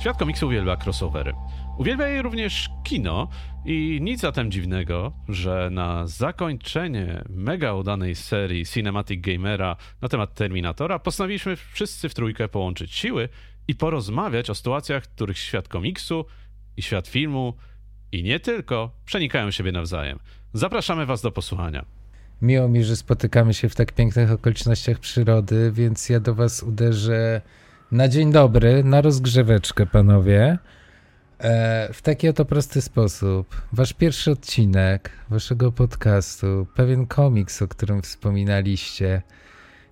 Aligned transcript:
Świat 0.00 0.18
komiksu 0.18 0.46
uwielbia 0.46 0.76
crossovery. 0.76 1.32
Uwielbia 1.78 2.06
je 2.06 2.22
również 2.22 2.68
kino 2.84 3.28
i 3.64 3.98
nic 4.02 4.20
zatem 4.20 4.50
dziwnego, 4.50 5.12
że 5.28 5.68
na 5.72 6.06
zakończenie 6.06 7.24
mega 7.28 7.74
udanej 7.74 8.14
serii 8.14 8.66
Cinematic 8.66 9.20
Gamera 9.20 9.76
na 10.00 10.08
temat 10.08 10.34
Terminatora 10.34 10.98
postanowiliśmy 10.98 11.56
wszyscy 11.56 12.08
w 12.08 12.14
trójkę 12.14 12.48
połączyć 12.48 12.94
siły 12.94 13.28
i 13.68 13.74
porozmawiać 13.74 14.50
o 14.50 14.54
sytuacjach, 14.54 15.04
w 15.04 15.08
których 15.08 15.38
świat 15.38 15.68
komiksu 15.68 16.24
i 16.76 16.82
świat 16.82 17.08
filmu 17.08 17.54
i 18.12 18.22
nie 18.22 18.40
tylko 18.40 18.90
przenikają 19.04 19.50
siebie 19.50 19.72
nawzajem. 19.72 20.18
Zapraszamy 20.52 21.06
Was 21.06 21.22
do 21.22 21.30
posłuchania. 21.30 21.84
Miło 22.42 22.68
mi, 22.68 22.84
że 22.84 22.96
spotykamy 22.96 23.54
się 23.54 23.68
w 23.68 23.74
tak 23.74 23.92
pięknych 23.92 24.32
okolicznościach 24.32 24.98
przyrody, 24.98 25.72
więc 25.72 26.08
ja 26.08 26.20
do 26.20 26.34
Was 26.34 26.62
uderzę 26.62 27.40
na 27.92 28.08
dzień 28.08 28.32
dobry, 28.32 28.84
na 28.84 29.00
rozgrzeweczkę, 29.00 29.86
panowie. 29.86 30.58
E, 31.38 31.88
w 31.92 32.02
taki 32.02 32.28
oto 32.28 32.44
prosty 32.44 32.82
sposób. 32.82 33.62
Wasz 33.72 33.92
pierwszy 33.92 34.30
odcinek 34.30 35.10
waszego 35.30 35.72
podcastu, 35.72 36.66
pewien 36.74 37.06
komiks, 37.06 37.62
o 37.62 37.68
którym 37.68 38.02
wspominaliście, 38.02 39.22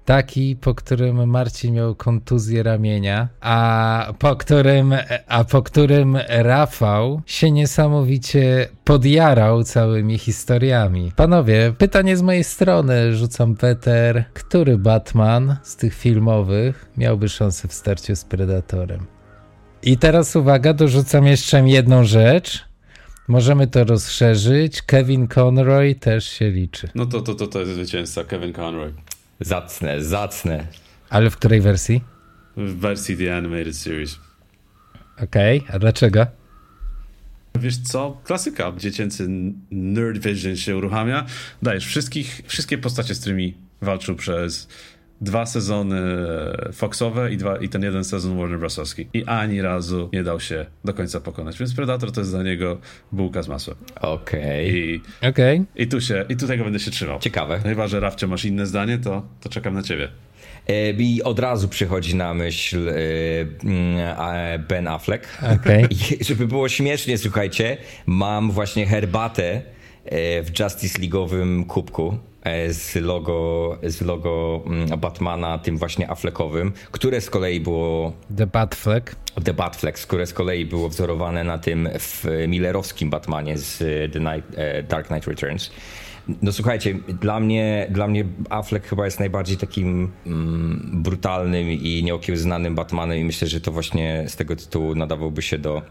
taki, 0.07 0.57
po 0.57 0.75
którym 0.75 1.31
Marcin 1.31 1.75
miał 1.75 1.95
kontuzję 1.95 2.63
ramienia, 2.63 3.29
a 3.41 4.13
po 4.19 4.37
którym, 4.37 4.95
a 5.29 5.45
po 5.45 5.63
którym 5.63 6.19
Rafał 6.29 7.23
się 7.27 7.51
niesamowicie 7.51 8.69
podjarał 8.85 9.65
całymi 9.65 10.19
historiami. 10.19 11.13
Panowie, 11.17 11.73
pytanie 11.79 12.17
z 12.17 12.23
mojej 12.23 12.45
strony, 12.45 13.17
rzucam 13.17 13.57
Peter. 13.57 14.25
Który 14.35 14.79
Batman 14.79 15.57
z 15.63 15.77
tych 15.77 15.95
filmowych 15.95 16.87
miałby 16.97 17.29
szansę 17.29 17.69
w 17.69 17.73
starciu 17.73 18.17
z 18.17 18.25
Predatorem? 18.25 19.07
I 19.83 19.99
teraz 19.99 20.37
uwaga, 20.37 20.73
dorzucam 20.73 21.27
jeszcze 21.27 21.69
jedną 21.69 22.05
rzecz. 22.05 22.65
Możemy 23.29 23.67
to 23.67 23.85
rozszerzyć. 23.85 24.83
Kevin 24.83 25.29
Conroy 25.29 25.95
też 25.95 26.25
się 26.25 26.51
liczy. 26.51 26.89
No 26.95 27.07
to, 27.07 27.21
to, 27.21 27.35
to, 27.35 27.47
to 27.47 27.61
jest 27.61 27.73
zwycięzca, 27.73 28.25
Kevin 28.25 28.53
Conroy. 28.53 28.93
Zacne, 29.41 30.05
zacne. 30.05 30.67
Ale 31.11 31.31
w 31.31 31.37
której 31.37 31.61
wersji? 31.61 32.05
W 32.57 32.75
wersji 32.81 33.17
The 33.17 33.37
Animated 33.37 33.77
Series. 33.77 34.19
Okej, 35.23 35.59
okay. 35.61 35.75
a 35.75 35.79
dlaczego? 35.79 36.27
Wiesz 37.61 37.79
co? 37.79 38.21
Klasyka. 38.25 38.73
Dziecięcy 38.77 39.29
Nerd 39.71 40.19
Vision 40.19 40.57
się 40.57 40.77
uruchamia. 40.77 41.27
Dajesz 41.63 41.87
wszystkich, 41.87 42.43
wszystkie 42.47 42.79
postacie, 42.79 43.15
z 43.15 43.21
którymi 43.21 43.55
walczył 43.81 44.17
przez 44.17 44.69
dwa 45.21 45.47
sezony 45.47 46.01
Foxowe 46.73 47.33
i, 47.33 47.37
dwa, 47.37 47.57
i 47.57 47.69
ten 47.69 47.83
jeden 47.83 48.05
sezon 48.05 48.39
Warner 48.39 48.59
Brosowski. 48.59 49.07
I 49.15 49.25
ani 49.25 49.63
razu 49.63 50.09
nie 50.13 50.23
dał 50.23 50.41
się 50.41 50.67
do 50.85 50.95
końca 50.95 51.21
pokonać. 51.21 51.59
Więc 51.59 51.75
Predator 51.75 52.13
to 52.13 52.21
jest 52.21 52.33
dla 52.33 52.43
niego 52.43 52.79
bułka 53.13 53.43
z 53.43 53.49
masłem. 53.49 53.77
Okej. 54.01 55.01
Okay. 55.21 55.29
I, 55.29 55.29
okay. 55.31 55.65
i 55.77 55.87
tu 55.87 56.01
się, 56.01 56.25
i 56.29 56.37
tu 56.37 56.47
tego 56.47 56.65
będę 56.65 56.79
się 56.79 56.91
trzymał. 56.91 57.19
Ciekawe. 57.19 57.61
No 57.65 57.71
chyba, 57.71 57.89
że 57.89 58.01
Rafcie 58.01 58.27
masz 58.27 58.45
inne 58.45 58.67
zdanie, 58.67 58.99
to, 58.99 59.23
to 59.41 59.49
czekam 59.49 59.75
na 59.75 59.83
ciebie. 59.83 60.09
E, 60.69 60.91
I 60.91 61.23
od 61.23 61.39
razu 61.39 61.69
przychodzi 61.69 62.17
na 62.17 62.35
myśl 62.35 62.89
e, 62.89 62.93
mm, 63.65 64.65
Ben 64.69 64.89
Affleck. 64.89 65.29
Okay. 65.61 65.89
I 66.21 66.25
żeby 66.25 66.47
było 66.47 66.69
śmiesznie, 66.69 67.19
słuchajcie, 67.19 67.77
mam 68.07 68.51
właśnie 68.51 68.87
herbatę 68.87 69.63
e, 70.05 70.43
w 70.43 70.61
Justice 70.61 70.99
League'owym 70.99 71.67
kubku 71.67 72.19
z 72.71 72.95
logo, 72.95 73.79
z 73.83 74.01
logo 74.01 74.63
mm, 74.67 75.01
Batmana, 75.01 75.59
tym 75.59 75.79
właśnie 75.79 76.11
Affleckowym, 76.11 76.73
które 76.91 77.21
z 77.21 77.31
kolei 77.31 77.61
było... 77.61 78.13
The 78.37 78.47
Batfleck. 78.47 79.17
The 79.45 79.55
Batfleck, 79.55 79.99
które 79.99 80.27
z 80.27 80.33
kolei 80.33 80.67
było 80.67 80.89
wzorowane 80.89 81.45
na 81.45 81.59
tym 81.59 81.89
w 81.99 82.25
Millerowskim 82.49 83.11
Batmanie 83.11 83.59
z 83.59 83.79
The 84.13 84.21
Night, 84.21 84.57
Dark 84.89 85.07
Knight 85.07 85.27
Returns. 85.27 85.71
No 86.43 86.53
słuchajcie, 86.53 86.95
dla 87.21 87.41
mnie, 87.41 87.87
dla 87.91 88.09
mnie 88.09 88.25
Affleck 88.51 88.87
chyba 88.87 89.05
jest 89.05 89.19
najbardziej 89.19 89.57
takim 89.57 90.13
mm, 90.27 91.03
brutalnym 91.03 91.71
i 91.71 92.03
nieokiełznanym 92.05 92.75
Batmanem 92.75 93.19
i 93.19 93.25
myślę, 93.25 93.49
że 93.49 93.61
to 93.61 93.73
właśnie 93.73 94.25
z 94.29 94.37
tego 94.37 94.57
tytułu 94.57 94.95
nadawałby 94.95 95.43
się 95.43 95.59
do, 95.59 95.83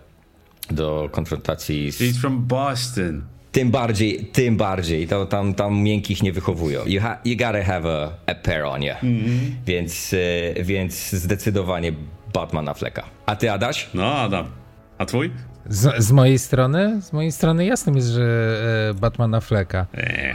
do 0.72 1.10
konfrontacji 1.12 1.92
z... 1.92 2.02
He's 2.02 2.18
from 2.18 2.46
Boston. 2.46 3.22
Tym 3.56 3.72
bardziej, 3.72 4.26
tym 4.26 4.58
bardziej. 4.58 5.08
To, 5.08 5.26
tam, 5.26 5.54
tam 5.54 5.78
miękkich 5.78 6.24
nie 6.24 6.32
wychowują. 6.34 6.86
You, 6.86 7.02
ha, 7.02 7.18
you 7.26 7.38
gotta 7.38 7.64
have 7.64 7.86
a, 7.86 8.32
a 8.32 8.36
pair 8.36 8.64
on 8.64 8.84
you. 8.84 8.94
Mm 9.04 9.24
-hmm. 9.24 9.52
Więc, 9.66 10.14
e, 10.14 10.64
więc 10.64 11.10
zdecydowanie 11.12 11.92
Batman 12.34 12.70
Afflecka. 12.70 13.04
A 13.26 13.36
ty, 13.36 13.52
Adaś? 13.52 13.90
No, 13.94 14.16
Adam. 14.16 14.46
A 14.98 15.06
twój? 15.06 15.32
Z, 15.70 16.04
z, 16.04 16.12
mojej 16.12 16.40
strony? 16.40 17.02
Z 17.02 17.14
mojej 17.14 17.32
strony 17.32 17.66
jasnym 17.66 17.96
jest, 17.96 18.08
że 18.08 18.24
e, 18.90 18.94
Batmana 18.94 19.40
Fleka. 19.40 19.86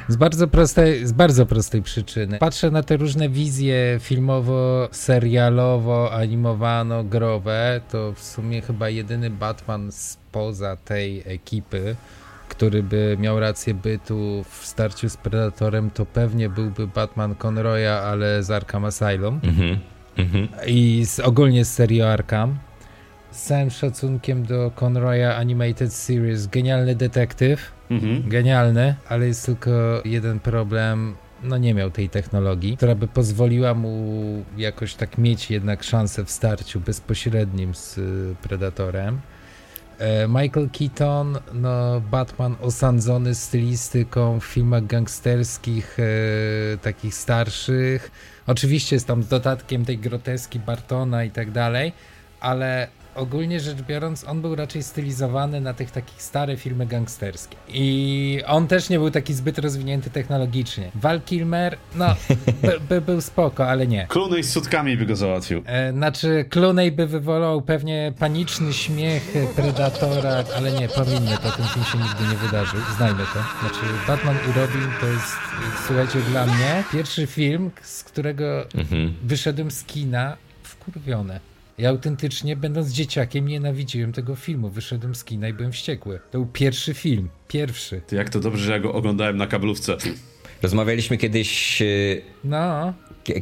Z 0.09 0.17
bardzo, 0.17 0.49
prostej, 0.49 1.07
z 1.07 1.13
bardzo 1.13 1.47
prostej 1.47 1.83
przyczyny. 1.83 2.39
Patrzę 2.39 2.71
na 2.71 2.83
te 2.83 2.97
różne 2.97 3.29
wizje 3.29 3.99
filmowo, 4.03 4.89
serialowo, 4.93 6.13
animowano, 6.13 7.05
growe, 7.05 7.81
to 7.91 8.13
w 8.13 8.21
sumie 8.23 8.63
chyba 8.63 8.89
jedyny 8.89 9.31
Batman 9.31 9.93
spoza 9.93 10.77
tej 10.77 11.23
ekipy, 11.27 11.97
który 12.51 12.83
by 12.83 13.17
miał 13.21 13.41
rację 13.41 13.75
bytu 13.75 14.45
w 14.51 14.67
starciu 14.67 15.09
z 15.09 15.17
Predatorem, 15.17 15.91
to 15.91 16.07
pewnie 16.07 16.49
byłby 16.49 16.87
Batman 16.87 17.35
Conroya, 17.45 18.03
ale 18.05 18.43
z 18.43 18.51
Arkham 18.51 18.85
Asylum. 18.85 19.41
Mhm. 19.43 19.79
Mhm. 20.17 20.49
I 20.67 21.07
z, 21.07 21.21
ogólnie 21.21 21.65
z 21.65 21.75
serii 21.75 22.03
Arkham 22.03 22.59
z 23.31 23.43
całym 23.43 23.71
szacunkiem 23.71 24.47
do 24.47 24.73
Conroya 24.81 25.37
Animated 25.37 25.93
Series, 25.93 26.47
genialny 26.47 26.95
detektyw, 26.95 27.73
mhm. 27.91 28.29
genialny, 28.29 28.95
ale 29.09 29.27
jest 29.27 29.47
tylko 29.47 29.71
jeden 30.05 30.41
problem, 30.41 31.15
no 31.43 31.59
nie 31.59 31.75
miał 31.75 31.91
tej 31.91 32.09
technologii, 32.09 32.77
która 32.77 32.95
by 32.95 33.09
pozwoliła 33.09 33.75
mu 33.75 34.45
jakoś 34.57 34.95
tak 34.95 35.19
mieć 35.19 35.51
jednak 35.51 35.83
szansę 35.83 36.25
w 36.25 36.31
starciu 36.31 36.81
bezpośrednim 36.81 37.75
z 37.75 38.01
Predatorem. 38.39 39.21
E, 40.01 40.29
Michael 40.29 40.69
Keaton, 40.73 41.39
no 41.53 42.01
Batman 42.01 42.57
osądzony 42.61 43.35
stylistyką 43.35 44.41
w 44.41 44.45
filmach 44.45 44.87
gangsterskich, 44.87 45.97
e, 45.99 46.79
takich 46.79 47.15
starszych. 47.15 48.11
Oczywiście 48.47 48.97
jest 48.97 49.07
tam 49.07 49.23
z 49.23 49.29
dodatkiem 49.29 49.85
tej 49.85 49.99
groteski 49.99 50.59
Bartona 50.59 51.25
i 51.25 51.31
tak 51.31 51.51
dalej, 51.51 51.93
ale 52.41 52.89
ogólnie 53.15 53.61
rzecz 53.61 53.83
biorąc, 53.83 54.25
on 54.25 54.41
był 54.41 54.55
raczej 54.55 54.83
stylizowany 54.83 55.61
na 55.61 55.75
tych 55.75 55.91
takich 55.91 56.23
stare 56.23 56.57
filmy 56.57 56.87
gangsterskie. 56.87 57.57
I 57.69 58.43
on 58.47 58.67
też 58.67 58.89
nie 58.89 58.99
był 58.99 59.11
taki 59.11 59.35
zbyt 59.35 59.59
rozwinięty 59.59 60.11
technologicznie. 60.11 60.91
Val 60.95 61.21
Kilmer, 61.21 61.77
no, 61.95 62.07
by, 62.63 62.81
by 62.89 63.01
był 63.01 63.21
spoko, 63.21 63.69
ale 63.69 63.87
nie. 63.87 64.07
Clooney 64.07 64.43
z 64.43 64.53
sutkami 64.53 64.97
by 64.97 65.07
go 65.07 65.17
załatwił. 65.17 65.63
E, 65.67 65.93
znaczy, 65.93 66.45
Clooney 66.51 66.93
by 66.93 67.07
wywołał 67.07 67.63
pewnie 67.63 68.13
paniczny 68.19 68.73
śmiech 68.73 69.33
Predatora, 69.57 70.45
ale 70.57 70.73
nie, 70.73 70.89
powinny 70.89 71.39
to, 71.43 71.51
ten 71.51 71.67
film 71.67 71.85
się 71.85 71.99
nigdy 71.99 72.25
nie 72.31 72.37
wydarzył. 72.37 72.81
Znajmy 72.97 73.23
to. 73.35 73.61
Znaczy, 73.61 73.87
Batman 74.07 74.37
i 74.51 74.59
Robin 74.59 74.89
to 75.01 75.07
jest, 75.07 75.37
słuchajcie, 75.87 76.19
dla 76.31 76.47
mnie 76.47 76.85
pierwszy 76.93 77.27
film, 77.27 77.71
z 77.83 78.05
którego 78.05 78.67
mhm. 78.75 79.15
wyszedłem 79.23 79.71
z 79.71 79.85
kina 79.85 80.37
wkurwione. 80.63 81.50
Ja 81.81 81.89
autentycznie, 81.89 82.57
będąc 82.57 82.89
dzieciakiem, 82.89 83.49
nienawidziłem 83.49 84.13
tego 84.13 84.37
filmu. 84.37 84.71
Wyszedłem 84.71 85.15
z 85.15 85.25
kina 85.25 85.49
i 85.49 85.53
byłem 85.53 85.73
wściekły. 85.73 86.21
To 86.31 86.39
był 86.39 86.47
pierwszy 86.47 86.95
film. 86.95 87.29
Pierwszy. 87.49 88.01
Ty 88.07 88.17
jak 88.17 88.31
to 88.31 88.41
dobrze, 88.41 88.65
że 88.65 88.73
ja 88.73 88.79
go 88.79 88.93
oglądałem 88.93 89.37
na 89.37 89.47
kablówce. 89.47 89.97
Rozmawialiśmy 90.63 91.17
kiedyś. 91.17 91.83
No. 92.45 92.93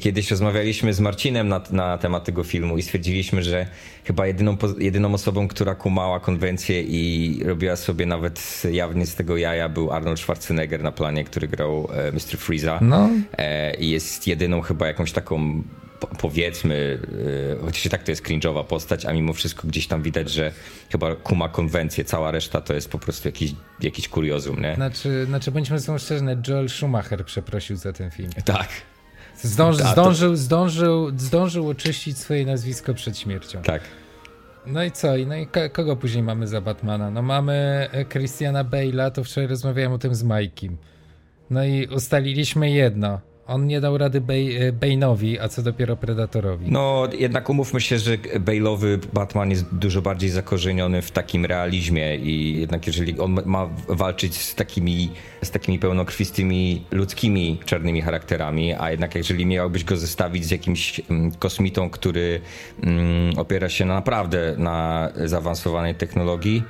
Kiedyś 0.00 0.30
rozmawialiśmy 0.30 0.94
z 0.94 1.00
Marcinem 1.00 1.48
na, 1.48 1.62
na 1.70 1.98
temat 1.98 2.24
tego 2.24 2.44
filmu 2.44 2.78
i 2.78 2.82
stwierdziliśmy, 2.82 3.42
że 3.42 3.66
chyba 4.04 4.26
jedyną, 4.26 4.56
jedyną 4.78 5.14
osobą, 5.14 5.48
która 5.48 5.74
kumała 5.74 6.20
konwencję 6.20 6.82
i 6.82 7.40
robiła 7.44 7.76
sobie 7.76 8.06
nawet 8.06 8.62
jawnie 8.70 9.06
z 9.06 9.14
tego 9.14 9.36
jaja 9.36 9.68
był 9.68 9.92
Arnold 9.92 10.20
Schwarzenegger 10.20 10.82
na 10.82 10.92
planie, 10.92 11.24
który 11.24 11.48
grał 11.48 11.88
e, 11.92 12.12
Mr. 12.12 12.38
Freeza. 12.38 12.78
No. 12.82 13.10
E, 13.38 13.74
I 13.74 13.90
jest 13.90 14.26
jedyną 14.26 14.60
chyba 14.60 14.86
jakąś 14.86 15.12
taką 15.12 15.62
powiedzmy, 16.18 16.98
yy, 17.54 17.58
chociaż 17.64 17.86
i 17.86 17.90
tak 17.90 18.02
to 18.02 18.10
jest 18.10 18.24
cringe'owa 18.24 18.64
postać, 18.64 19.06
a 19.06 19.12
mimo 19.12 19.32
wszystko 19.32 19.68
gdzieś 19.68 19.86
tam 19.86 20.02
widać, 20.02 20.30
że 20.30 20.52
chyba 20.90 21.14
kuma 21.14 21.48
konwencję, 21.48 22.04
cała 22.04 22.30
reszta 22.30 22.60
to 22.60 22.74
jest 22.74 22.90
po 22.90 22.98
prostu 22.98 23.28
jakiś, 23.28 23.54
jakiś 23.80 24.08
kuriozum, 24.08 24.62
nie? 24.62 24.74
Znaczy, 24.74 25.24
znaczy 25.26 25.50
bądźmy 25.50 25.80
są 25.80 25.98
szczerzy, 25.98 26.24
Joel 26.48 26.68
Schumacher 26.68 27.24
przeprosił 27.24 27.76
za 27.76 27.92
ten 27.92 28.10
film. 28.10 28.30
Tak. 28.44 28.68
Zdąży, 29.42 29.84
zdążył, 29.84 30.36
zdążył, 30.36 31.18
zdążył 31.18 31.68
oczyścić 31.68 32.18
swoje 32.18 32.46
nazwisko 32.46 32.94
przed 32.94 33.18
śmiercią. 33.18 33.62
Tak. 33.62 33.82
No 34.66 34.84
i 34.84 34.90
co? 34.90 35.08
No 35.26 35.36
i 35.36 35.46
kogo 35.72 35.96
później 35.96 36.22
mamy 36.22 36.46
za 36.46 36.60
Batmana? 36.60 37.10
No 37.10 37.22
mamy 37.22 37.88
e, 37.92 38.04
Christiana 38.04 38.64
Bale'a, 38.64 39.10
to 39.10 39.24
wczoraj 39.24 39.48
rozmawiałem 39.48 39.92
o 39.92 39.98
tym 39.98 40.14
z 40.14 40.24
Mike'im. 40.24 40.76
No 41.50 41.64
i 41.64 41.86
ustaliliśmy 41.86 42.70
jedno 42.70 43.20
On 43.48 43.66
nie 43.66 43.80
dał 43.80 43.98
rady 43.98 44.18
e, 44.18 44.72
Bane'owi, 44.72 45.38
a 45.40 45.48
co 45.48 45.62
dopiero 45.62 45.96
Predatorowi. 45.96 46.70
No, 46.70 47.08
jednak 47.18 47.50
umówmy 47.50 47.80
się, 47.80 47.98
że 47.98 48.18
Bale'owy 48.18 48.98
Batman 49.12 49.50
jest 49.50 49.74
dużo 49.74 50.02
bardziej 50.02 50.30
zakorzeniony 50.30 51.02
w 51.02 51.10
takim 51.10 51.44
realizmie 51.44 52.16
i 52.16 52.60
jednak 52.60 52.86
jeżeli 52.86 53.18
on 53.18 53.40
ma 53.44 53.68
walczyć 53.88 54.36
z 54.36 54.54
takimi, 54.54 55.10
z 55.42 55.50
takimi 55.50 55.78
pełnokrwistymi 55.78 56.84
ludzkimi 56.90 57.60
czarnymi 57.64 58.02
charakterami, 58.02 58.74
a 58.74 58.90
jednak 58.90 59.14
jeżeli 59.14 59.46
miałbyś 59.46 59.84
go 59.84 59.96
zestawić 59.96 60.44
z 60.44 60.50
jakimś 60.50 61.00
mm, 61.10 61.32
kosmitą, 61.32 61.90
który 61.90 62.40
mm, 62.82 63.38
opiera 63.38 63.68
się 63.68 63.84
naprawdę 63.84 64.54
na 64.58 65.08
zaawansowanej 65.24 65.94
technologii, 65.94 66.62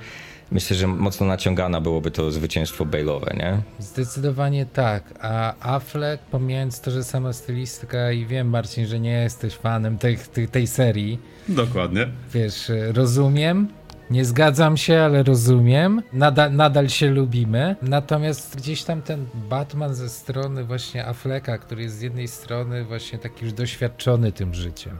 myślę, 0.50 0.76
że 0.76 0.86
mocno 0.86 1.26
naciągana 1.26 1.80
byłoby 1.80 2.10
to 2.10 2.30
zwycięstwo 2.30 2.84
Bale'owe, 2.84 3.36
nie? 3.36 3.62
Zdecydowanie 3.78 4.66
tak. 4.66 5.14
A 5.20 5.54
Affleck, 5.74 6.22
pomijając 6.24 6.80
to, 6.80 6.90
że 6.90 7.04
sama 7.04 7.32
stylistyka 7.32 8.12
i 8.12 8.26
wiem, 8.26 8.48
Marcin, 8.48 8.86
że 8.86 9.00
nie 9.00 9.12
jesteś 9.12 9.54
fanem 9.54 9.98
tej, 9.98 10.18
tej, 10.18 10.48
tej 10.48 10.66
serii. 10.66 11.18
Dokładnie. 11.48 12.08
Wiesz, 12.34 12.72
rozumiem. 12.92 13.68
Nie 14.10 14.24
zgadzam 14.24 14.76
się, 14.76 15.00
ale 15.00 15.22
rozumiem. 15.22 16.02
Nadal, 16.12 16.52
nadal 16.52 16.88
się 16.88 17.10
lubimy. 17.10 17.76
Natomiast 17.82 18.56
gdzieś 18.56 18.84
tam 18.84 19.02
ten 19.02 19.26
Batman 19.34 19.94
ze 19.94 20.08
strony 20.08 20.64
właśnie 20.64 21.06
Afflecka, 21.06 21.58
który 21.58 21.82
jest 21.82 21.98
z 21.98 22.00
jednej 22.00 22.28
strony 22.28 22.84
właśnie 22.84 23.18
taki 23.18 23.44
już 23.44 23.54
doświadczony 23.54 24.32
tym 24.32 24.54
życiem 24.54 24.98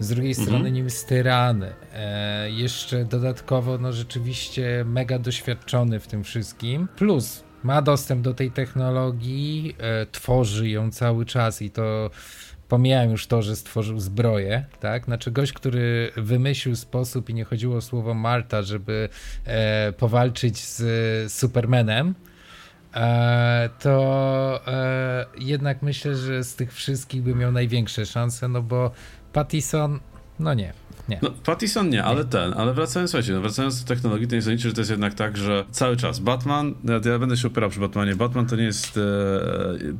z 0.00 0.08
drugiej 0.08 0.30
mhm. 0.30 0.46
strony 0.46 0.72
nim 0.72 0.90
styrany. 0.90 1.72
E, 1.94 2.50
jeszcze 2.50 3.04
dodatkowo, 3.04 3.78
no 3.78 3.92
rzeczywiście 3.92 4.84
mega 4.86 5.18
doświadczony 5.18 6.00
w 6.00 6.06
tym 6.06 6.24
wszystkim. 6.24 6.88
Plus 6.96 7.44
ma 7.62 7.82
dostęp 7.82 8.22
do 8.22 8.34
tej 8.34 8.50
technologii, 8.50 9.76
e, 9.78 10.06
tworzy 10.06 10.68
ją 10.68 10.90
cały 10.90 11.26
czas 11.26 11.62
i 11.62 11.70
to 11.70 12.10
pomijam 12.70 13.10
już 13.10 13.26
to, 13.26 13.42
że 13.42 13.56
stworzył 13.56 14.00
zbroję, 14.00 14.64
tak? 14.80 15.04
Znaczy 15.04 15.30
gość, 15.30 15.52
który 15.52 16.12
wymyślił 16.16 16.76
sposób 16.76 17.30
i 17.30 17.34
nie 17.34 17.44
chodziło 17.44 17.76
o 17.76 17.80
słowo 17.80 18.14
Marta, 18.14 18.62
żeby 18.62 19.08
e, 19.44 19.92
powalczyć 19.92 20.58
z 20.58 21.32
Supermanem, 21.32 22.14
e, 22.94 23.70
to 23.78 24.60
e, 24.66 25.26
jednak 25.38 25.82
myślę, 25.82 26.16
że 26.16 26.44
z 26.44 26.54
tych 26.54 26.72
wszystkich 26.72 27.22
by 27.22 27.34
miał 27.34 27.52
największe 27.52 28.06
szanse, 28.06 28.48
no 28.48 28.62
bo 28.62 28.90
Pattison, 29.32 30.00
no 30.40 30.54
nie. 30.54 30.72
Nie. 31.10 31.18
No, 31.22 31.30
Pattison 31.44 31.90
nie, 31.90 32.04
ale 32.04 32.24
ten, 32.24 32.54
ale 32.56 32.74
wracając, 32.74 33.10
słuchajcie, 33.10 33.32
no, 33.32 33.40
wracając 33.40 33.84
do 33.84 33.88
technologii, 33.88 34.28
to 34.28 34.34
nie 34.34 34.42
sądzicie, 34.42 34.68
że 34.68 34.74
to 34.74 34.80
jest 34.80 34.90
jednak 34.90 35.14
tak, 35.14 35.36
że 35.36 35.64
cały 35.70 35.96
czas 35.96 36.18
Batman, 36.18 36.74
ja, 36.84 37.10
ja 37.10 37.18
będę 37.18 37.36
się 37.36 37.48
opierał 37.48 37.70
przy 37.70 37.80
Batmanie, 37.80 38.16
Batman 38.16 38.46
to 38.46 38.56
nie 38.56 38.64
jest 38.64 38.96
e, 38.96 39.00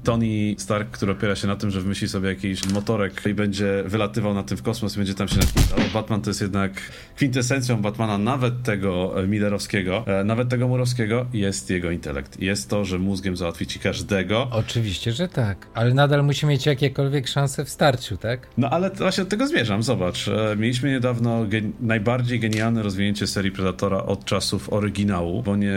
Tony 0.05 0.55
Stark, 0.59 0.91
który 0.91 1.13
opiera 1.13 1.37
się 1.37 1.47
na 1.47 1.57
tym, 1.57 1.71
że 1.71 1.81
wymyśli 1.81 2.09
sobie 2.09 2.29
jakiś 2.29 2.73
motorek 2.73 3.23
i 3.27 3.35
będzie 3.35 3.83
wylatywał 3.87 4.35
na 4.35 4.43
tym 4.43 4.57
w 4.57 4.63
kosmos 4.63 4.95
i 4.95 4.97
będzie 4.97 5.15
tam 5.15 5.29
się 5.29 5.37
napindał. 5.37 5.91
Batman 5.95 6.23
to 6.23 6.31
jest 6.31 6.41
jednak 6.41 6.73
kwintesencją 7.17 7.83
Batmana, 7.83 8.19
nawet 8.19 8.63
tego 8.63 9.23
e, 9.23 9.27
Millerowskiego, 9.27 10.05
e, 10.07 10.25
nawet 10.25 10.49
tego 10.49 10.69
Murowskiego, 10.69 11.27
jest 11.33 11.71
jego 11.71 11.91
intelekt. 11.91 12.41
Jest 12.41 12.71
to, 12.71 12.85
że 12.85 12.99
mózgiem 12.99 13.37
załatwi 13.37 13.67
ci 13.67 13.79
każdego. 13.79 14.49
Oczywiście, 14.51 15.13
że 15.13 15.29
tak, 15.29 15.67
ale 15.75 15.95
nadal 15.95 16.25
musi 16.25 16.47
mieć 16.47 16.67
jakiekolwiek 16.67 17.29
szanse 17.29 17.65
w 17.65 17.69
starciu, 17.69 18.17
tak? 18.17 18.47
No 18.57 18.71
ale 18.71 18.91
właśnie 18.91 19.25
do 19.25 19.31
tego 19.31 19.47
zmierzam, 19.47 19.83
zobacz. 19.83 20.30
Mieliśmy 20.57 20.91
niedawno 20.91 21.47
gen 21.47 21.73
najbardziej 21.81 22.41
genialne 22.41 22.83
rozwinięcie 22.83 23.27
serii 23.27 23.53
Predatora 23.53 24.03
od 24.03 24.25
czasów 24.25 24.73
oryginału, 24.73 25.43
bo 25.43 25.57
nie, 25.57 25.73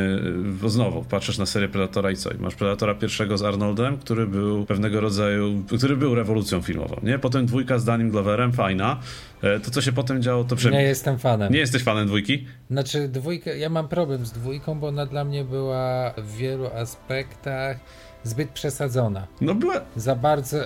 bo 0.61 0.69
znowu, 0.69 1.03
patrzysz 1.03 1.38
na 1.38 1.45
serię 1.45 1.69
Predatora 1.69 2.11
i 2.11 2.15
co? 2.15 2.31
I 2.31 2.38
masz 2.38 2.55
Predatora 2.55 2.95
pierwszego 2.95 3.38
z 3.38 3.44
Arnoldem, 3.44 3.97
który 3.97 4.27
był 4.27 4.65
pewnego 4.65 5.01
rodzaju, 5.01 5.63
który 5.77 5.97
był 5.97 6.15
rewolucją 6.15 6.61
filmową, 6.61 6.95
nie? 7.03 7.19
Potem 7.19 7.45
dwójka 7.45 7.79
z 7.79 7.85
Danim 7.85 8.09
Gloverem, 8.09 8.53
fajna. 8.53 9.00
E, 9.41 9.59
to, 9.59 9.71
co 9.71 9.81
się 9.81 9.91
potem 9.91 10.21
działo, 10.21 10.44
to 10.44 10.56
przynajmniej... 10.56 10.83
Nie 10.83 10.89
jestem 10.89 11.19
fanem. 11.19 11.53
Nie 11.53 11.59
jesteś 11.59 11.83
fanem 11.83 12.07
dwójki? 12.07 12.45
Znaczy, 12.71 13.07
dwójkę, 13.07 13.57
ja 13.57 13.69
mam 13.69 13.88
problem 13.88 14.25
z 14.25 14.31
dwójką, 14.31 14.79
bo 14.79 14.88
ona 14.88 15.06
dla 15.06 15.25
mnie 15.25 15.44
była 15.44 16.13
w 16.17 16.35
wielu 16.38 16.67
aspektach 16.67 17.77
zbyt 18.23 18.49
przesadzona. 18.49 19.27
No 19.41 19.56
była... 19.56 19.81
Za 19.95 20.15
bardzo 20.15 20.57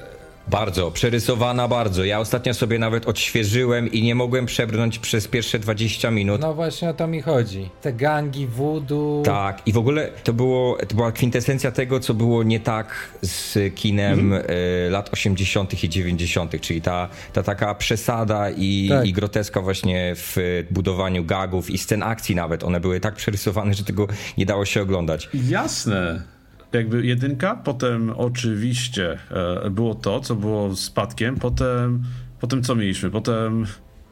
bardzo, 0.50 0.92
przerysowana 0.92 1.68
bardzo. 1.68 2.04
Ja 2.04 2.20
ostatnio 2.20 2.54
sobie 2.54 2.80
nawet 2.80 3.08
odświeżyłem 3.08 3.92
i 3.92 4.04
nie 4.04 4.16
mogłem 4.16 4.46
przebrnąć 4.46 5.00
przez 5.00 5.28
pierwsze 5.28 5.60
20 5.60 6.12
minut. 6.12 6.42
No 6.42 6.54
właśnie 6.54 6.90
o 6.90 6.94
to 6.94 7.08
mi 7.08 7.22
chodzi. 7.22 7.70
Te 7.82 7.94
gangi, 7.94 8.48
voodoo. 8.48 9.22
Tak, 9.26 9.62
i 9.66 9.74
w 9.74 9.78
ogóle 9.78 10.10
to, 10.24 10.34
było, 10.34 10.78
to 10.88 10.96
była 10.96 11.12
kwintesencja 11.12 11.72
tego, 11.72 12.00
co 12.00 12.14
było 12.14 12.44
nie 12.44 12.60
tak 12.60 13.18
z 13.22 13.76
kinem 13.76 14.20
mm. 14.20 14.44
y, 14.50 14.90
lat 14.90 15.10
80. 15.14 15.84
i 15.84 15.90
90., 15.90 16.62
czyli 16.62 16.82
ta, 16.82 17.10
ta 17.34 17.44
taka 17.44 17.76
przesada 17.76 18.50
i, 18.50 18.88
tak. 18.90 19.06
i 19.06 19.14
groteska 19.14 19.62
właśnie 19.62 20.14
w 20.16 20.66
budowaniu 20.72 21.26
gagów 21.26 21.70
i 21.70 21.78
scen 21.78 22.04
akcji 22.04 22.36
nawet. 22.36 22.64
One 22.64 22.80
były 22.80 23.00
tak 23.00 23.16
przerysowane, 23.16 23.74
że 23.74 23.84
tego 23.84 24.08
nie 24.38 24.46
dało 24.46 24.66
się 24.66 24.82
oglądać. 24.82 25.30
Jasne 25.34 26.37
jakby 26.74 27.06
jedynka, 27.06 27.56
potem 27.56 28.10
oczywiście 28.10 29.18
e, 29.64 29.70
było 29.70 29.96
to, 29.96 30.20
co 30.20 30.36
było 30.36 30.76
spadkiem, 30.76 31.36
potem, 31.36 32.04
potem 32.40 32.64
co 32.64 32.76
mieliśmy, 32.76 33.12
potem... 33.12 33.66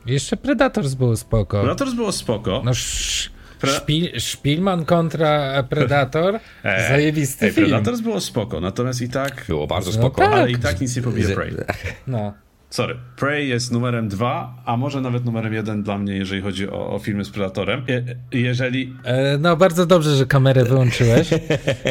Jeszcze 0.05 0.37
Predators 0.37 0.93
było 0.93 1.17
spoko. 1.17 1.59
Predators 1.59 1.93
było 1.93 2.11
spoko. 2.11 2.61
No 2.65 2.71
sz... 2.71 3.35
Pre... 3.59 3.71
Szpil, 3.71 4.19
Szpilman 4.19 4.85
kontra 4.85 5.63
Predator, 5.63 6.35
e, 6.63 6.89
zajebisty 6.89 7.45
ej, 7.45 7.51
film. 7.51 7.67
Predators 7.67 8.01
było 8.01 8.21
spoko, 8.21 8.61
natomiast 8.61 9.01
i 9.01 9.09
tak... 9.09 9.45
Było 9.47 9.67
bardzo 9.67 9.91
no 9.91 9.97
spoko. 9.97 10.21
tak. 10.21 10.31
Ale 10.31 10.51
i 10.51 10.57
tak 10.57 10.81
nic 10.81 10.95
nie 10.95 11.01
pobije 11.01 11.35
Prey. 11.35 11.55
No. 12.07 12.33
Sorry, 12.69 12.95
Prey 13.15 13.47
jest 13.47 13.71
numerem 13.71 14.07
dwa, 14.07 14.55
a 14.65 14.77
może 14.77 15.01
nawet 15.01 15.25
numerem 15.25 15.53
jeden 15.53 15.83
dla 15.83 15.97
mnie, 15.97 16.13
jeżeli 16.13 16.41
chodzi 16.41 16.69
o, 16.69 16.93
o 16.93 16.99
filmy 16.99 17.25
z 17.25 17.29
Predatorem. 17.29 17.85
Je, 17.87 18.03
jeżeli... 18.31 18.93
E, 19.03 19.37
no, 19.37 19.57
bardzo 19.57 19.85
dobrze, 19.85 20.15
że 20.15 20.25
kamerę 20.25 20.63
wyłączyłeś. 20.63 21.29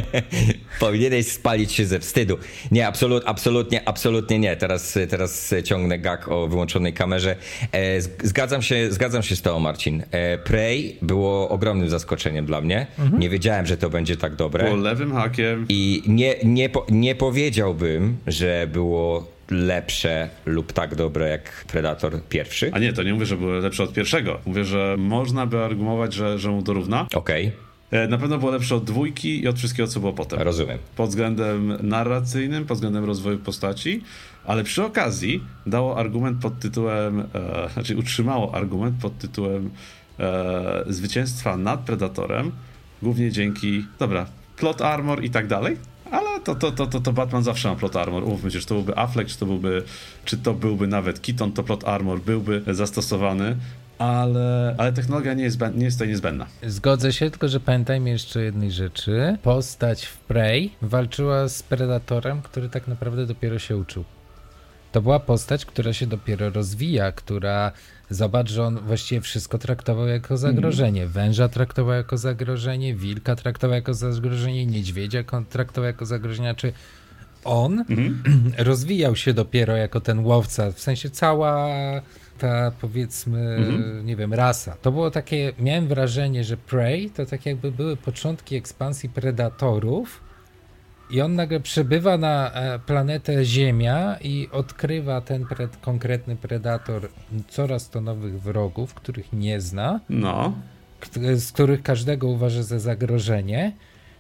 Powinieneś 0.80 1.26
spalić 1.26 1.72
się 1.72 1.86
ze 1.86 1.98
wstydu. 1.98 2.38
Nie, 2.70 2.86
absolut, 2.86 3.22
absolutnie, 3.26 3.88
absolutnie 3.88 4.38
nie. 4.38 4.56
Teraz, 4.56 4.98
teraz 5.10 5.54
ciągnę 5.64 5.98
gag 5.98 6.28
o 6.28 6.48
wyłączonej 6.48 6.92
kamerze. 6.92 7.36
E, 7.72 8.00
zgadzam, 8.00 8.62
się, 8.62 8.92
zgadzam 8.92 9.22
się 9.22 9.36
z 9.36 9.42
tobą, 9.42 9.60
Marcin. 9.60 10.02
E, 10.10 10.38
Prey 10.38 10.98
było 11.02 11.48
ogromnym 11.48 11.88
zaskoczeniem 11.88 12.46
dla 12.46 12.60
mnie. 12.60 12.86
Mhm. 12.98 13.20
Nie 13.20 13.30
wiedziałem, 13.30 13.66
że 13.66 13.76
to 13.76 13.90
będzie 13.90 14.16
tak 14.16 14.36
dobre. 14.36 14.64
Było 14.64 14.76
lewym 14.76 15.12
hakiem. 15.12 15.66
I 15.68 16.02
nie, 16.06 16.34
nie, 16.44 16.70
nie 16.90 17.14
powiedziałbym, 17.14 18.16
że 18.26 18.68
było 18.72 19.33
lepsze 19.54 20.28
lub 20.46 20.72
tak 20.72 20.94
dobre 20.94 21.28
jak 21.28 21.64
Predator 21.68 22.22
pierwszy. 22.28 22.70
A 22.72 22.78
nie, 22.78 22.92
to 22.92 23.02
nie 23.02 23.14
mówię, 23.14 23.26
że 23.26 23.36
były 23.36 23.60
lepsze 23.60 23.82
od 23.82 23.92
pierwszego. 23.92 24.40
Mówię, 24.46 24.64
że 24.64 24.96
można 24.98 25.46
by 25.46 25.58
argumentować, 25.58 26.14
że, 26.14 26.38
że 26.38 26.50
mu 26.50 26.62
dorówna. 26.62 27.06
Okej. 27.14 27.46
Okay. 27.46 28.00
E, 28.00 28.08
na 28.08 28.18
pewno 28.18 28.38
było 28.38 28.50
lepsze 28.50 28.76
od 28.76 28.84
dwójki 28.84 29.42
i 29.42 29.48
od 29.48 29.58
wszystkiego, 29.58 29.88
co 29.88 30.00
było 30.00 30.12
potem. 30.12 30.40
Rozumiem. 30.40 30.78
Pod 30.96 31.08
względem 31.08 31.78
narracyjnym, 31.82 32.64
pod 32.64 32.76
względem 32.76 33.04
rozwoju 33.04 33.38
postaci, 33.38 34.02
ale 34.46 34.64
przy 34.64 34.84
okazji 34.84 35.42
dało 35.66 35.98
argument 35.98 36.42
pod 36.42 36.58
tytułem, 36.58 37.20
e, 37.20 37.24
znaczy 37.72 37.96
utrzymało 37.96 38.54
argument 38.54 38.96
pod 39.02 39.18
tytułem 39.18 39.70
e, 40.20 40.84
zwycięstwa 40.86 41.56
nad 41.56 41.80
Predatorem, 41.80 42.52
głównie 43.02 43.30
dzięki, 43.30 43.84
dobra, 43.98 44.26
plot 44.56 44.82
armor 44.82 45.24
i 45.24 45.30
tak 45.30 45.46
dalej 45.46 45.76
ale 46.10 46.40
to, 46.40 46.54
to, 46.54 46.72
to, 46.72 46.86
to, 46.86 47.00
to 47.00 47.12
Batman 47.12 47.42
zawsze 47.42 47.68
ma 47.68 47.76
plot 47.76 47.96
armor. 47.96 48.24
Umówmy 48.24 48.50
się, 48.50 48.60
czy 48.60 48.66
to 48.66 48.74
byłby 48.74 48.96
Affleck, 48.96 49.30
czy 49.30 49.38
to 49.38 49.46
byłby, 49.46 49.82
czy 50.24 50.36
to 50.36 50.54
byłby 50.54 50.86
nawet 50.86 51.20
Keaton, 51.20 51.52
to 51.52 51.62
plot 51.62 51.84
armor 51.84 52.20
byłby 52.20 52.62
zastosowany. 52.68 53.56
Ale, 53.98 54.74
ale 54.78 54.92
technologia 54.92 55.34
nie 55.34 55.44
jest, 55.44 55.60
nie 55.74 55.84
jest 55.84 55.96
tutaj 55.96 56.08
niezbędna. 56.08 56.46
Zgodzę 56.66 57.12
się, 57.12 57.30
tylko 57.30 57.48
że 57.48 57.60
pamiętajmy 57.60 58.10
jeszcze 58.10 58.42
jednej 58.42 58.70
rzeczy. 58.70 59.38
Postać 59.42 60.04
w 60.04 60.18
Prey 60.18 60.70
walczyła 60.82 61.48
z 61.48 61.62
Predatorem, 61.62 62.42
który 62.42 62.68
tak 62.68 62.88
naprawdę 62.88 63.26
dopiero 63.26 63.58
się 63.58 63.76
uczył. 63.76 64.04
To 64.94 65.02
była 65.02 65.20
postać, 65.20 65.66
która 65.66 65.92
się 65.92 66.06
dopiero 66.06 66.50
rozwija, 66.50 67.12
która 67.12 67.72
Zobacz, 68.10 68.50
że 68.50 68.64
on 68.64 68.78
właściwie 68.80 69.20
wszystko 69.20 69.58
traktował 69.58 70.06
jako 70.06 70.36
zagrożenie. 70.36 71.02
Mhm. 71.02 71.12
Węża 71.12 71.48
traktował 71.48 71.94
jako 71.94 72.18
zagrożenie, 72.18 72.94
wilka 72.94 73.36
traktował 73.36 73.74
jako 73.74 73.94
zagrożenie, 73.94 74.66
niedźwiedzia 74.66 75.24
traktował 75.50 75.86
jako 75.86 76.06
zagrożenie. 76.06 76.54
Czy 76.54 76.72
on 77.44 77.78
mhm. 77.78 78.22
rozwijał 78.58 79.16
się 79.16 79.34
dopiero 79.34 79.76
jako 79.76 80.00
ten 80.00 80.18
łowca, 80.18 80.72
w 80.72 80.80
sensie 80.80 81.10
cała 81.10 81.68
ta 82.38 82.72
powiedzmy, 82.80 83.56
mhm. 83.56 84.06
nie 84.06 84.16
wiem, 84.16 84.34
rasa. 84.34 84.76
To 84.82 84.92
było 84.92 85.10
takie, 85.10 85.52
miałem 85.58 85.88
wrażenie, 85.88 86.44
że 86.44 86.56
Prey 86.56 87.10
to 87.10 87.26
tak 87.26 87.46
jakby 87.46 87.72
były 87.72 87.96
początki 87.96 88.56
ekspansji 88.56 89.08
predatorów, 89.08 90.20
i 91.10 91.20
on 91.20 91.34
nagle 91.34 91.60
przybywa 91.60 92.18
na 92.18 92.52
e, 92.52 92.78
planetę 92.78 93.44
Ziemia 93.44 94.16
i 94.20 94.48
odkrywa 94.52 95.20
ten 95.20 95.46
pre 95.46 95.68
konkretny 95.80 96.36
predator 96.36 97.08
coraz 97.48 97.90
to 97.90 98.00
nowych 98.00 98.42
wrogów, 98.42 98.94
których 98.94 99.32
nie 99.32 99.60
zna. 99.60 100.00
No. 100.08 100.52
Z 101.36 101.52
których 101.52 101.82
każdego 101.82 102.28
uważa 102.28 102.62
za 102.62 102.78
zagrożenie. 102.78 103.72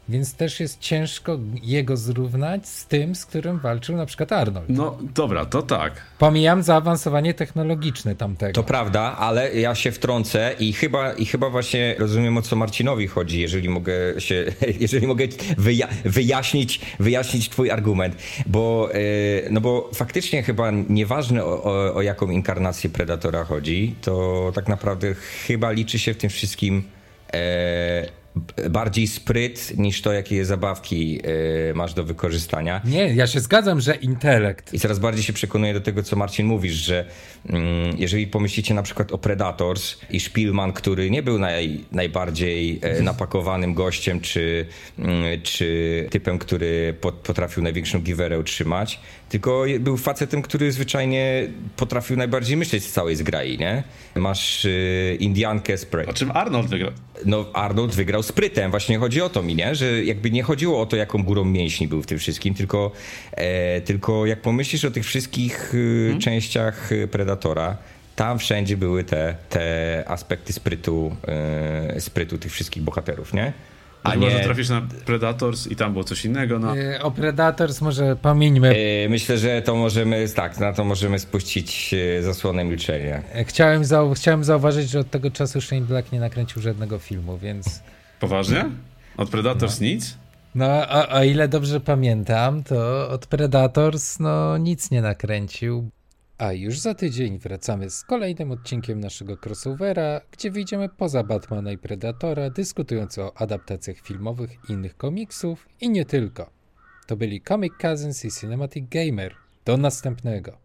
Więc 0.08 0.34
też 0.34 0.60
jest 0.60 0.80
ciężko 0.80 1.38
jego 1.62 1.96
zrównać 1.96 2.68
z 2.68 2.86
tym, 2.86 3.14
z 3.14 3.26
którym 3.26 3.58
walczył 3.58 3.96
na 3.96 4.06
przykład 4.06 4.32
Arnold. 4.32 4.68
No 4.68 4.98
dobra, 5.14 5.44
to 5.44 5.62
tak. 5.62 5.92
Pomijam 6.18 6.62
zaawansowanie 6.62 7.34
technologiczne 7.34 8.14
tamtego. 8.14 8.52
To 8.52 8.62
prawda, 8.62 9.16
ale 9.18 9.54
ja 9.54 9.74
się 9.74 9.92
wtrącę 9.92 10.54
i 10.58 10.72
chyba, 10.72 11.12
i 11.12 11.26
chyba 11.26 11.50
właśnie 11.50 11.94
rozumiem 11.98 12.38
o 12.38 12.42
co 12.42 12.56
Marcinowi 12.56 13.06
chodzi, 13.06 13.40
jeżeli 13.40 13.68
mogę 13.68 14.20
się, 14.20 14.44
jeżeli 14.80 15.06
mogę 15.06 15.24
wyja 15.58 15.88
wyjaśnić, 16.04 16.80
wyjaśnić 17.00 17.48
twój 17.48 17.70
argument, 17.70 18.16
bo, 18.46 18.88
yy, 18.94 19.48
no 19.50 19.60
bo 19.60 19.90
faktycznie 19.94 20.42
chyba 20.42 20.70
nieważne 20.88 21.44
o, 21.44 21.64
o, 21.64 21.94
o 21.94 22.02
jaką 22.02 22.30
inkarnację 22.30 22.90
Predatora 22.90 23.44
chodzi, 23.44 23.94
to 24.02 24.52
tak 24.54 24.68
naprawdę 24.68 25.14
chyba 25.46 25.70
liczy 25.70 25.98
się 25.98 26.14
w 26.14 26.16
tym 26.16 26.30
wszystkim 26.30 26.82
e, 27.32 28.23
bardziej 28.70 29.06
spryt 29.06 29.78
niż 29.78 30.02
to, 30.02 30.12
jakie 30.12 30.44
zabawki 30.44 31.20
e, 31.70 31.74
masz 31.74 31.94
do 31.94 32.04
wykorzystania. 32.04 32.80
Nie, 32.84 33.14
ja 33.14 33.26
się 33.26 33.40
zgadzam, 33.40 33.80
że 33.80 33.94
intelekt. 33.94 34.74
I 34.74 34.80
coraz 34.80 34.98
bardziej 34.98 35.24
się 35.24 35.32
przekonuję 35.32 35.74
do 35.74 35.80
tego, 35.80 36.02
co 36.02 36.16
Marcin 36.16 36.46
mówisz, 36.46 36.74
że 36.74 37.04
mm, 37.48 37.96
jeżeli 37.98 38.26
pomyślicie 38.26 38.74
na 38.74 38.82
przykład 38.82 39.12
o 39.12 39.18
Predators 39.18 39.96
i 40.10 40.20
Spielman, 40.20 40.72
który 40.72 41.10
nie 41.10 41.22
był 41.22 41.38
naj, 41.38 41.84
najbardziej 41.92 42.80
e, 42.82 43.02
napakowanym 43.02 43.74
gościem, 43.74 44.20
czy, 44.20 44.66
mm, 44.98 45.42
czy 45.42 46.08
typem, 46.10 46.38
który 46.38 46.94
pot, 47.00 47.14
potrafił 47.14 47.62
największą 47.62 48.00
giwerę 48.00 48.38
utrzymać, 48.38 49.00
tylko 49.28 49.64
był 49.80 49.96
facetem, 49.96 50.42
który 50.42 50.72
zwyczajnie 50.72 51.48
potrafił 51.76 52.16
najbardziej 52.16 52.56
myśleć 52.56 52.84
z 52.84 52.92
całej 52.92 53.16
zgrai, 53.16 53.58
nie? 53.58 53.82
Masz 54.14 54.64
y, 54.64 55.16
Indiankę 55.20 55.78
z 55.78 55.86
O 56.06 56.12
czym 56.12 56.30
Arnold 56.30 56.68
wygrał? 56.68 56.92
no 57.26 57.44
Arnold 57.52 57.94
wygrał 57.94 58.22
sprytem. 58.24 58.70
Właśnie 58.70 58.98
chodzi 58.98 59.22
o 59.22 59.28
to 59.28 59.42
mi, 59.42 59.54
nie? 59.54 59.74
Że 59.74 60.04
jakby 60.04 60.30
nie 60.30 60.42
chodziło 60.42 60.80
o 60.80 60.86
to, 60.86 60.96
jaką 60.96 61.22
górą 61.22 61.44
mięśni 61.44 61.88
był 61.88 62.02
w 62.02 62.06
tym 62.06 62.18
wszystkim, 62.18 62.54
tylko, 62.54 62.90
e, 63.32 63.80
tylko 63.80 64.26
jak 64.26 64.40
pomyślisz 64.40 64.84
o 64.84 64.90
tych 64.90 65.04
wszystkich 65.04 65.74
y, 65.74 66.16
częściach 66.20 66.92
y, 66.92 67.08
Predatora, 67.08 67.76
tam 68.16 68.38
wszędzie 68.38 68.76
były 68.76 69.04
te, 69.04 69.34
te 69.48 70.04
aspekty 70.06 70.52
sprytu, 70.52 71.16
y, 71.96 72.00
sprytu 72.00 72.38
tych 72.38 72.52
wszystkich 72.52 72.82
bohaterów, 72.82 73.34
nie? 73.34 73.52
A 74.04 74.14
nie... 74.14 74.26
Może 74.26 74.40
trafisz 74.40 74.68
na 74.68 74.82
Predators 75.04 75.66
i 75.66 75.76
tam 75.76 75.92
było 75.92 76.04
coś 76.04 76.24
innego, 76.24 76.58
no. 76.58 76.76
Y, 76.76 77.02
O 77.02 77.10
Predators 77.10 77.80
może 77.80 78.16
pomińmy. 78.16 78.76
E, 79.04 79.08
Myślę, 79.08 79.38
że 79.38 79.62
to 79.62 79.74
możemy, 79.76 80.28
tak, 80.28 80.58
na 80.58 80.72
to 80.72 80.84
możemy 80.84 81.18
spuścić 81.18 81.94
e, 82.18 82.22
zasłonę 82.22 82.64
milczenia. 82.64 83.22
Chciałem, 83.46 83.84
zau 83.84 84.14
chciałem 84.14 84.44
zauważyć, 84.44 84.90
że 84.90 85.00
od 85.00 85.10
tego 85.10 85.30
czasu 85.30 85.60
Shane 85.60 85.80
Black 85.82 86.12
nie 86.12 86.20
nakręcił 86.20 86.62
żadnego 86.62 86.98
filmu, 86.98 87.38
więc... 87.38 87.82
Poważnie? 88.20 88.70
Od 89.16 89.30
Predators 89.30 89.80
nic? 89.80 90.18
No, 90.54 90.88
o, 90.88 91.08
o 91.08 91.24
ile 91.24 91.48
dobrze 91.48 91.80
pamiętam, 91.80 92.62
to 92.62 93.08
od 93.08 93.26
Predators 93.26 94.18
no 94.18 94.58
nic 94.58 94.90
nie 94.90 95.02
nakręcił. 95.02 95.90
A 96.38 96.52
już 96.52 96.78
za 96.78 96.94
tydzień 96.94 97.38
wracamy 97.38 97.90
z 97.90 98.04
kolejnym 98.04 98.50
odcinkiem 98.50 99.00
naszego 99.00 99.36
crossovera, 99.46 100.20
gdzie 100.32 100.50
wyjdziemy 100.50 100.88
poza 100.88 101.22
Batmana 101.22 101.72
i 101.72 101.78
Predatora, 101.78 102.50
dyskutując 102.50 103.18
o 103.18 103.36
adaptacjach 103.36 103.96
filmowych 103.96 104.50
innych 104.68 104.96
komiksów 104.96 105.68
i 105.80 105.90
nie 105.90 106.04
tylko. 106.04 106.50
To 107.06 107.16
byli 107.16 107.40
Comic 107.40 107.72
Cousins 107.82 108.24
i 108.24 108.30
Cinematic 108.30 108.88
Gamer. 108.88 109.34
Do 109.64 109.76
następnego. 109.76 110.63